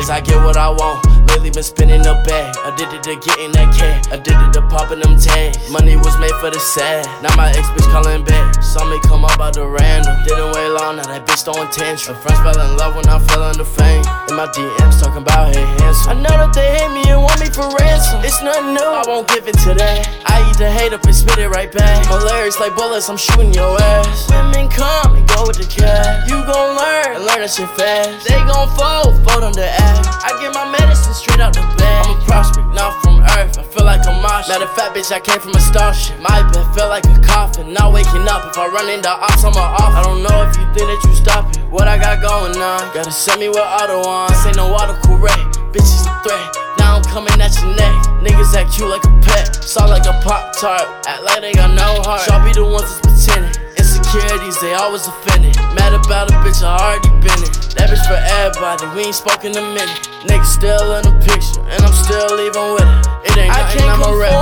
[0.00, 1.09] always I get what I want.
[1.40, 2.52] Lately been spinning the bag.
[2.68, 4.04] Addicted to getting that cash.
[4.12, 5.56] Addicted to popping them tags.
[5.72, 7.08] Money was made for the sad.
[7.24, 8.60] Now my ex bitch calling back.
[8.60, 10.20] Saw me come up out the random.
[10.28, 12.20] Didn't wait long, now that bitch throwing tantrum.
[12.20, 14.04] Friends fell in love when I fell under fame.
[14.28, 16.12] In my DMs talking about hey handsome.
[16.12, 18.20] I know that they hate me and want me for ransom.
[18.20, 20.12] It's nothing new, I won't give in to that.
[20.28, 22.04] I eat the hate up and spit it right back.
[22.12, 24.28] My lyrics like bullets, I'm shooting your ass.
[24.28, 26.28] Women come and go with the cat.
[26.28, 28.28] You gon' learn and learn that shit fast.
[28.28, 30.04] They gon' fold, fold on the ass.
[30.20, 31.60] I get my medicine straight out the.
[31.60, 33.58] I'm a prospect, not from earth.
[33.58, 34.48] I feel like a marsh.
[34.48, 36.20] Matter of fact, bitch, I came from a starship.
[36.20, 37.72] My bed feel like a coffin.
[37.72, 38.44] Not waking up.
[38.46, 39.94] If I run into ops, I'm a off.
[39.96, 41.60] I don't know if you think that you stop it.
[41.70, 42.92] What I got going on?
[42.94, 44.32] Gotta send me with auto on.
[44.44, 45.60] Say no auto correct.
[45.72, 46.56] Bitch is a threat.
[46.78, 47.94] Now I'm coming at your neck.
[48.20, 49.64] Niggas act cute like a pet.
[49.64, 50.82] Sound like a pop tart.
[51.06, 52.26] Act like they got no heart.
[52.28, 53.69] Y'all be the ones that's pretending.
[54.10, 55.54] Insecurities, they always offended.
[55.78, 57.54] Mad about a bitch, I already been it.
[57.78, 60.02] That bitch for everybody, we ain't spoken a minute.
[60.26, 63.30] Niggas still in the picture, and I'm still leaving with it.
[63.30, 64.34] It ain't I nothing, I'm a rap.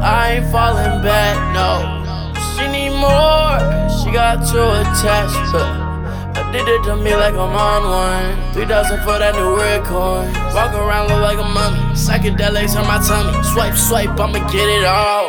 [0.00, 1.84] I ain't falling back, no.
[2.56, 3.60] She need more,
[4.00, 5.36] she got too attached.
[5.52, 5.84] Huh.
[6.48, 8.52] Did it to me like I'm on one.
[8.54, 10.32] 3000 for that new red coin.
[10.56, 11.76] Walk around look like a mummy.
[11.92, 13.36] Psychedelics on my tummy.
[13.52, 15.28] Swipe, swipe, I'ma get it all.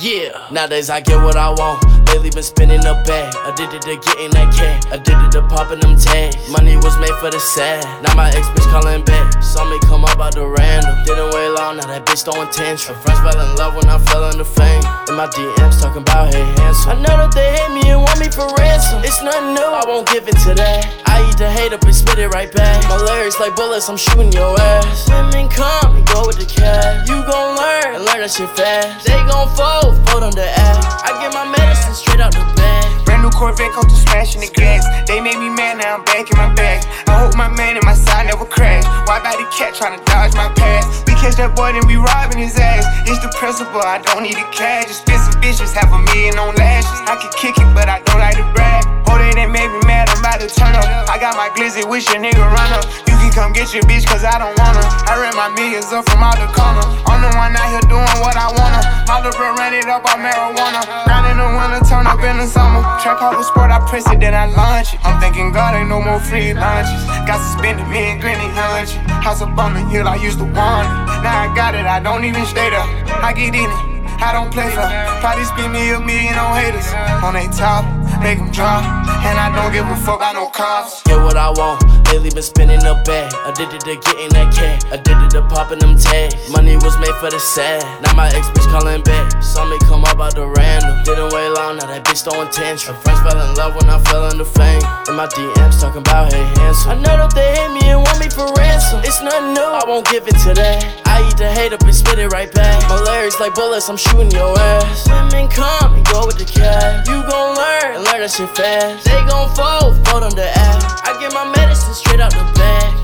[0.00, 1.99] Yeah, nowadays I get what I want.
[2.10, 3.30] Lately been spinning the bag.
[3.46, 4.82] Addicted to getting that cash.
[4.90, 6.34] Addicted to popping them tags.
[6.50, 7.86] Money was made for the sad.
[8.02, 9.38] Now my ex bitch calling back.
[9.42, 10.90] Saw me come up out the random.
[11.06, 12.98] Didn't wait long, now that bitch throwing tantrum.
[13.06, 14.82] Friends fell in love when I fell into fame.
[15.06, 16.90] In my DMs talking about hey handsome.
[16.90, 19.06] I know that they hate me and want me for ransom.
[19.06, 20.82] It's nothing new, I won't give in to that.
[21.06, 22.82] I eat the hate up and spit it right back.
[22.90, 25.06] My lyrics like bullets, I'm shooting your ass.
[25.06, 27.06] Women come and go with the cat.
[27.06, 29.06] You gon' learn and learn that shit fast.
[29.06, 31.06] They gon' fold, fold on the ass.
[31.06, 33.04] I get my medicine straight out the bag.
[33.04, 34.82] Brand new Corvette come to smashing the gas.
[35.04, 36.80] They made me mad, now I'm back in my bag.
[37.06, 38.84] I hope my man and my side never crash.
[39.04, 41.04] Why body cat trying to dodge my pass?
[41.04, 42.88] We catch that boy, then we robbing his ass.
[43.04, 44.88] It's the principle, I don't need a cash.
[44.88, 46.88] Just spit some bitches, half a million on lashes.
[47.04, 48.88] I can kick it, but I don't like to brag.
[49.10, 50.88] Oh, they done made me mad, I'm about to turn up.
[51.10, 53.09] I got my glizzy, wish your nigga run up.
[53.52, 54.84] Get your bitch, cause I don't wanna.
[55.10, 56.86] I ran my millions up from out the corner.
[57.10, 59.00] I'm the one out here doing what I wanna.
[59.40, 60.84] Bro ran it up on marijuana.
[61.08, 62.84] Grind in the winter, turn up in the summer.
[63.00, 65.00] Track all the sport, I press it, then I launch it.
[65.02, 67.00] I'm thinking God ain't no more free lunches.
[67.24, 68.92] Got suspended, me and Granny hunch.
[69.24, 71.24] House up on the hill, I used to want it.
[71.24, 72.84] Now I got it, I don't even stay there.
[73.24, 73.90] I get in it.
[74.20, 74.84] I don't play for
[75.24, 76.92] Probably spend me a million on haters
[77.24, 77.88] On they top,
[78.20, 81.02] make them drop And I don't give a fuck about no cops.
[81.04, 85.30] Get what I want, lately been spinning the bag Addicted to getting that cash Addicted
[85.36, 86.34] to popping them tags.
[86.50, 89.42] Money was made for the sad Now my ex bitch calling back.
[89.42, 92.96] Saw me come up out the random Didn't wait long, now that bitch throwing tantrum
[93.02, 94.82] Friends fell in love when I fell into fame.
[95.08, 96.90] In my DMs talking about hey handsome.
[96.90, 99.00] I know that they hate me and want me for ransom.
[99.04, 100.80] It's nothing new, I won't give in to that.
[101.06, 102.82] I eat the hate up and spit it right back.
[102.88, 105.08] My lyrics like bullets, I'm shooting your ass.
[105.08, 107.06] Women come and go with the cat.
[107.06, 109.09] You gon' learn and learn that shit fast.
[109.10, 111.02] They gon' fold, fold on the ass.
[111.02, 112.94] I get my medicine straight out the bag.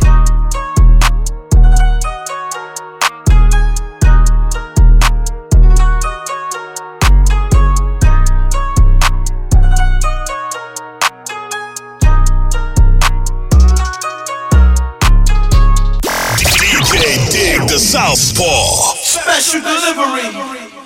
[16.39, 17.03] DJ
[17.33, 18.95] Dig the Southpaw.
[19.03, 20.77] Special delivery.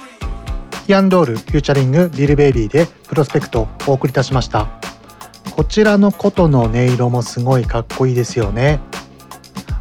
[0.88, 4.66] イアンドールフューチャリングリルベイビーでプロスペクトをお送りいたしました
[5.56, 8.80] こちらの琴の音色もすごいかっこいいですよね。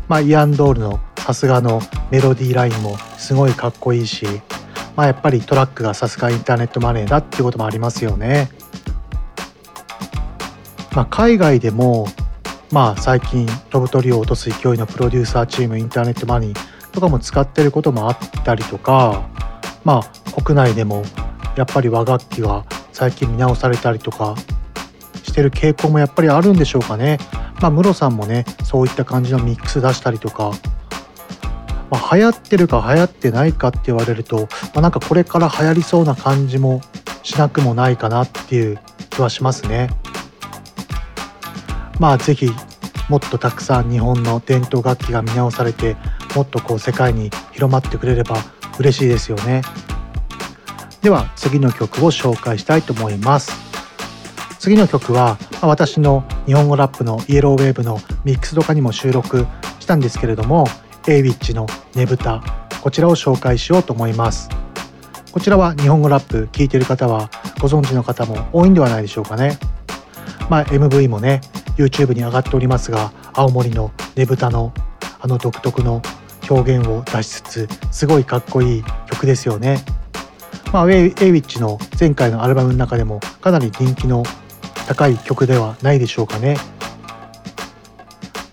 [0.08, 1.82] まあイアンドールのさすがの
[2.12, 4.26] メロディーラインもすごいかっこいいし
[4.96, 8.50] まあやっぱりトラックがさすがインターネットマネーだっていうこともありますよね。
[10.96, 12.08] まあ海外でも
[12.72, 19.28] まあ最近飛ぶ鳥を落とす勢いのプロデューサーチームインターネットマニーとかも使ってることもあったりとか
[19.84, 21.04] まあ国内でも
[21.56, 24.36] やっぱり和楽器が最近見直されたりとか
[25.30, 27.18] してる傾向もやっぱりあるんでしょうかね。
[27.62, 30.52] まあムロさんもねそういった感じのミックス出したりとか、
[31.90, 36.82] まあ、流行ってるか流行ってないかって言われると、まあ、なんかこれから流行りそうな感じも
[37.24, 39.90] しなくもないかなっていう気はしますね。
[42.00, 42.50] まあぜひ
[43.10, 45.98] もっとたくさん日本の伝統楽器が見直されて
[46.36, 48.38] もっとこう世界に広まってくれれば
[48.80, 49.62] 嬉しいですよね
[51.02, 53.69] では次の曲を紹介したいと思います
[54.60, 59.48] 次の曲はあ私の日本語ラップのイエローウェーブのミックスとかにも収録
[59.80, 60.66] したんですけれども
[61.08, 62.44] a ウィッチのねぶた
[62.82, 64.50] こちらを紹介しようと思います
[65.32, 67.30] こちらは日本語ラップ聴いてる方は
[67.62, 69.58] ご存知の方も多いんではないでしょうかね
[70.50, 71.40] まあ MV もね
[71.78, 74.74] YouTube に上がっておりますが青森のねぶたの
[75.22, 76.02] あの独特の
[76.50, 79.78] 表現を出しつつすごいかっこいい曲ですよね。
[80.74, 84.24] まあ、ウェ・イウィッチの前回のアルバムの中でもかなり人気の
[84.90, 86.58] 高い曲ではないでしょうかね。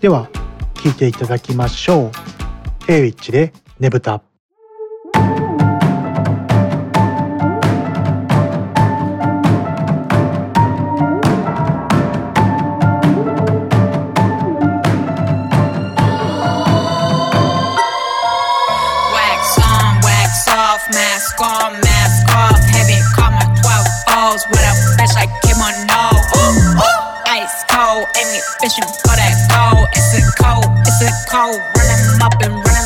[0.01, 0.29] では
[0.75, 2.11] 聴いていただきましょ
[2.87, 2.91] う。
[2.91, 4.21] エイウィッチでねぶた。
[28.67, 29.87] Fishing for that gold.
[29.95, 31.61] It's a cold, it's a cold.
[31.77, 32.76] Run 'em up and run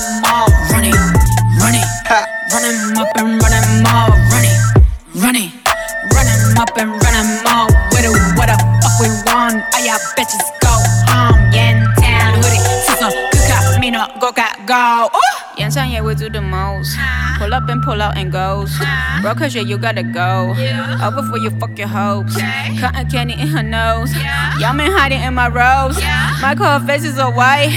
[17.71, 18.77] and pull out and goes.
[19.21, 20.53] Bro, cause yeah, you gotta go.
[21.01, 22.35] Over for you fuck your hopes.
[22.79, 24.13] Cotton candy in her nose.
[24.59, 25.97] Y'all been hiding in my robes.
[26.41, 27.71] My core faces are white.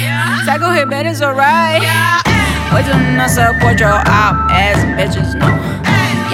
[0.44, 1.80] Psycho hit bed is alright.
[2.74, 5.46] Wait till not support your op ass bitches, no.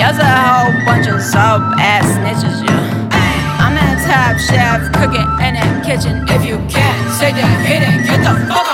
[0.01, 3.11] Y'all's a whole bunch of soft ass snitches, yeah.
[3.61, 6.25] I'm a top chef cooking in the kitchen.
[6.33, 8.70] If you can't say that hit it, get the fuck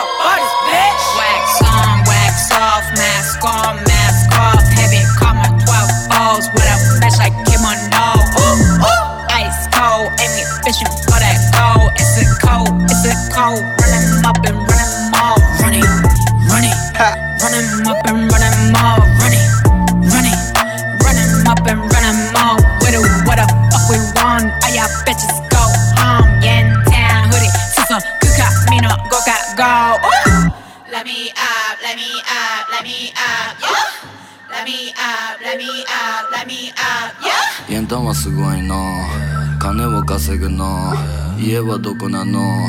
[40.27, 40.93] 稼ぐの。
[41.39, 42.66] 家はどこなの？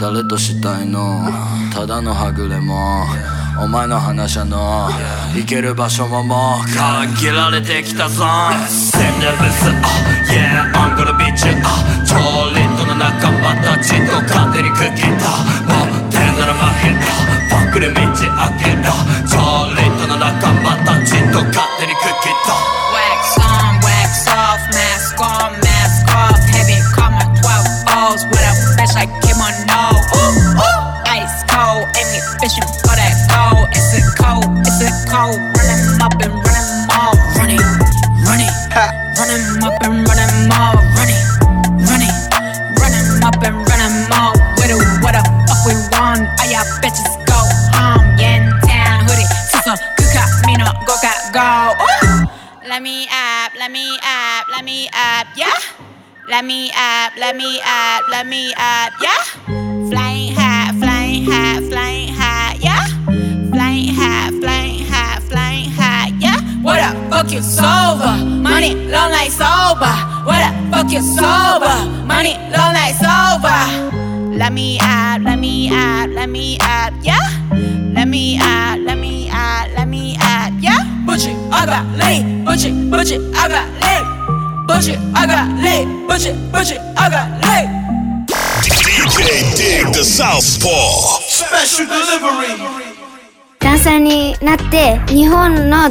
[0.00, 1.22] 誰としたいの？
[1.72, 3.06] ただのはぐれも。
[3.62, 4.90] お前の話やの。
[5.30, 6.66] 行ける場所ももう。
[7.14, 8.26] 限られてきたぞ。
[8.66, 9.86] Send the best, oh
[10.34, 12.18] yeah I'm gonna beat you あ超
[12.50, 15.30] リットの仲間たちと勝手に区切った
[15.70, 17.06] もう手なら負けた
[17.54, 18.10] ファックで道開
[18.58, 18.90] けた
[19.30, 19.38] 超
[19.78, 22.50] リットの仲間たちと勝手に区切った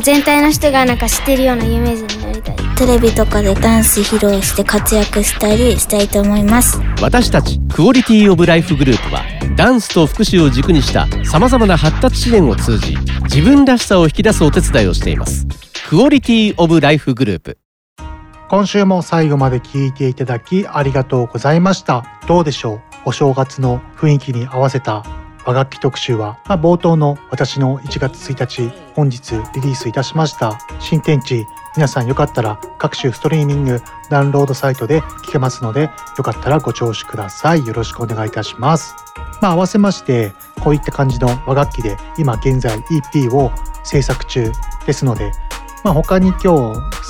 [0.05, 2.55] 全体の人がなんか知ってるような有名人になりたい。
[2.77, 6.79] テレビとかでダンス披露して活躍したりしたいと思います。
[7.01, 9.23] 私たちクオリティオブライフグループは
[9.55, 15.47] ダンスと福祉を軸にしたさまざまな発達支援を通じ自分らしさを引き出すお手伝いをしています。
[15.89, 17.57] クオリティオブライフグループ。
[18.47, 22.05] 今週も最後まで聞いていただきありがとうございました。
[22.27, 22.81] どうでしょう？
[23.05, 25.03] お正月の雰囲気に合わせた
[25.47, 30.57] 和楽器特集は、まあ、冒頭の私の1月1日本日リリースいたしました。
[30.79, 37.67] 新天地皆さんよかったら各種ストリーミングダウンロードサイトで聞けますのでよかったらご聴取ください。
[37.67, 38.95] よろしくお願いいたします。
[39.41, 40.31] まあ合わせまして
[40.63, 42.79] こういった感じの和楽器で今現在
[43.13, 43.51] EP を
[43.83, 44.49] 制作中
[44.87, 45.33] ですので
[45.83, 46.49] まあ他に今日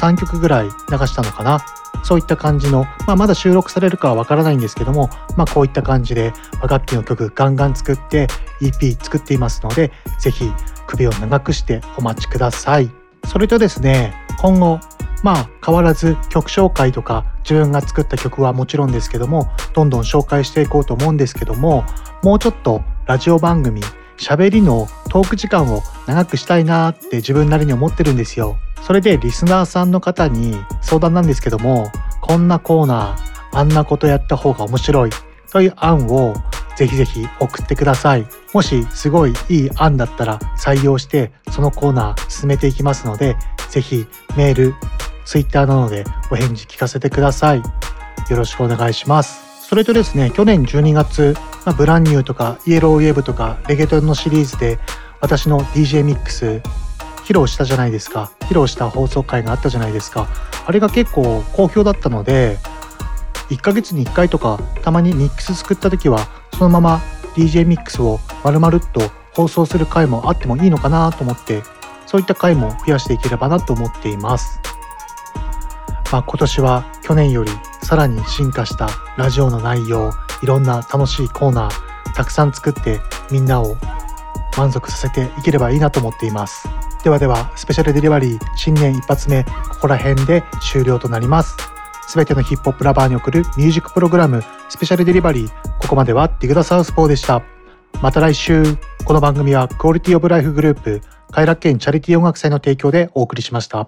[0.01, 0.71] 3曲ぐらい流
[1.05, 1.63] したのかな。
[2.03, 8.27] そういった感じの、まあ、まだ収録されるかはわからないんですけども、まあ、こういった感じで和楽器の曲ガンガン作って
[8.61, 10.51] EP 作っていますのでぜひ
[10.87, 12.89] 首を長くしてお待ちください。
[13.27, 14.79] それとですね今後
[15.23, 21.83] まあ変わらず曲紹介とか自分が作った曲はもちろんですけどもどんどん紹介していこうと思うんですけども
[22.21, 23.81] もうちょっとラジオ番組
[24.17, 28.57] 喋りのトーク時間を長くしたいなって自分なりに思ってるんですよ。
[28.81, 35.09] それでリスナーさんの方に相談なんですけどもこんなコーナーあんなことやった方が面白い
[35.51, 36.35] という案を
[36.75, 38.25] ぜひぜひ送ってください。
[38.53, 43.35] もしすごいいい案だったら採用してそのコーナー進めていきますので
[43.69, 44.05] ぜひ
[44.37, 44.73] メール
[45.25, 47.59] ツイッターなどでお返事聞かせてください。
[47.59, 49.67] よろしくお願いします。
[49.67, 54.77] それとですね去年12月、ま、ブランニューとかイエローウェーブとかレゲトンのシリーズで
[55.21, 56.61] 私の DJ ミックス
[57.25, 58.31] 披露したじゃないですか。
[58.41, 60.27] 披露した放送回があったじゃないですか。
[60.67, 62.57] あれが結構好評だったので
[63.49, 66.19] 1ヶ月に1回とかたまにミックス作った時は
[66.53, 67.01] そのまま
[67.35, 69.01] DJ ミックスを丸々っと
[69.33, 71.61] 放送する回もあってもいいのかなと思って
[72.05, 74.59] そういった回も増やしていければなと思っています。
[76.11, 78.87] まあ、今年は去年よりさらに進化した
[79.17, 83.75] ラジオの内容いろんな楽しいコーナーたくさん作ってみんなを
[84.55, 86.69] 満足させていければいいなと思っています。
[87.03, 91.74] ではではスペシャルデリバリー新年一発目ここら辺で終了となります。
[92.07, 95.49] すべてのヒップホップラバーに送るミュージックプログラムスペシャルデリバリー。
[95.79, 97.43] ここまではディグダサウスポーでした。
[98.01, 98.63] また来週。
[99.05, 101.01] この番組はクオリティオブライフグループ
[101.31, 103.87] 快楽園チャリティー音楽祭の提供でお送りしました。